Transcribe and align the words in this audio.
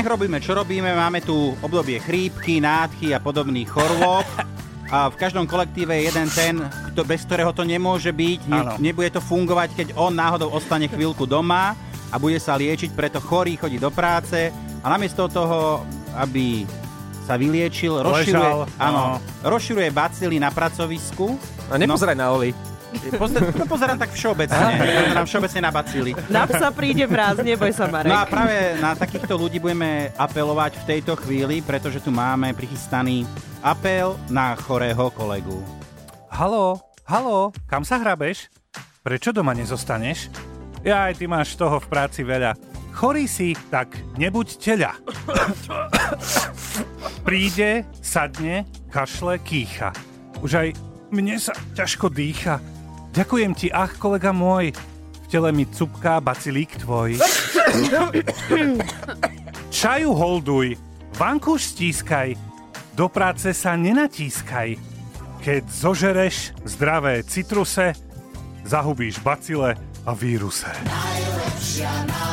nech 0.00 0.08
robíme, 0.08 0.40
čo 0.40 0.56
robíme. 0.56 0.96
Máme 0.96 1.20
tu 1.20 1.52
obdobie 1.60 2.00
chrípky, 2.00 2.56
nádchy 2.56 3.12
a 3.12 3.20
podobných 3.20 3.68
chorôb. 3.68 4.24
A 4.90 5.06
v 5.06 5.22
každom 5.22 5.46
kolektíve 5.46 5.94
je 5.94 6.10
jeden 6.10 6.26
ten, 6.34 6.58
kto, 6.90 7.06
bez 7.06 7.22
ktorého 7.22 7.54
to 7.54 7.62
nemôže 7.62 8.10
byť. 8.10 8.40
Ne, 8.50 8.90
nebude 8.90 9.06
to 9.14 9.22
fungovať, 9.22 9.70
keď 9.78 9.88
on 9.94 10.10
náhodou 10.10 10.50
ostane 10.50 10.90
chvíľku 10.90 11.30
doma 11.30 11.78
a 12.10 12.18
bude 12.18 12.42
sa 12.42 12.58
liečiť, 12.58 12.90
preto 12.98 13.22
chorý 13.22 13.54
chodí 13.54 13.78
do 13.78 13.86
práce 13.94 14.50
a 14.82 14.86
namiesto 14.90 15.30
toho, 15.30 15.86
aby 16.18 16.66
sa 17.22 17.38
vyliečil, 17.38 18.02
rozširuje, 18.02 18.34
Ležal, 18.34 18.66
áno, 18.82 19.22
rozširuje 19.46 19.94
bacily 19.94 20.42
na 20.42 20.50
pracovisku. 20.50 21.38
A 21.70 21.78
nepozeraj 21.78 22.18
na 22.18 22.34
Oli. 22.34 22.50
Pozerám, 22.90 23.54
no, 23.54 23.64
pozerám 23.70 23.98
tak 23.98 24.10
všeobecne. 24.10 24.64
Pozerám 24.82 25.26
všeobecne 25.26 25.60
na 25.62 25.70
bacily. 25.70 26.12
Na 26.26 26.42
psa 26.46 26.68
príde 26.74 27.06
mraz, 27.06 27.38
neboj 27.38 27.70
sa, 27.70 27.86
Marek. 27.86 28.10
No 28.10 28.18
a 28.18 28.26
práve 28.26 28.76
na 28.82 28.98
takýchto 28.98 29.38
ľudí 29.38 29.62
budeme 29.62 30.10
apelovať 30.18 30.82
v 30.82 30.84
tejto 30.96 31.14
chvíli, 31.18 31.62
pretože 31.62 32.02
tu 32.02 32.10
máme 32.10 32.50
prichystaný 32.52 33.24
apel 33.62 34.18
na 34.26 34.58
chorého 34.58 35.10
kolegu. 35.14 35.62
Halo, 36.30 36.82
halo, 37.06 37.54
kam 37.70 37.86
sa 37.86 37.98
hrabeš? 38.02 38.50
Prečo 39.00 39.30
doma 39.30 39.54
nezostaneš? 39.54 40.28
Ja 40.82 41.08
aj 41.08 41.20
ty 41.20 41.28
máš 41.28 41.54
toho 41.54 41.78
v 41.78 41.86
práci 41.88 42.24
veľa. 42.24 42.56
Chorý 42.90 43.30
si, 43.30 43.54
tak 43.70 43.96
nebuď 44.18 44.48
teľa. 44.58 44.92
Príde, 47.22 47.86
sadne, 48.02 48.66
kašle, 48.90 49.38
kýcha. 49.40 49.94
Už 50.42 50.52
aj 50.58 50.68
mne 51.12 51.36
sa 51.38 51.54
ťažko 51.76 52.10
dýcha. 52.10 52.58
Ďakujem 53.10 53.52
ti, 53.58 53.66
ach, 53.74 53.98
kolega 53.98 54.30
môj. 54.30 54.70
V 54.70 55.26
tele 55.26 55.50
mi 55.50 55.66
cupká 55.66 56.22
bacilík 56.22 56.78
tvoj. 56.78 57.18
Čaju 59.70 60.10
holduj, 60.14 60.78
vankúš 61.18 61.74
stískaj, 61.74 62.38
do 62.94 63.10
práce 63.10 63.50
sa 63.54 63.74
nenatískaj. 63.74 64.78
Keď 65.40 65.62
zožereš 65.66 66.54
zdravé 66.68 67.24
citruse, 67.26 67.96
zahubíš 68.62 69.18
bacile 69.24 69.74
a 70.06 70.12
víruse. 70.12 70.68
Najlepšia 70.84 71.92
na 72.06 72.29